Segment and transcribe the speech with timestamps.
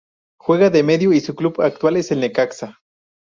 [0.39, 2.79] Juega de medio y su club actual es el Necaxa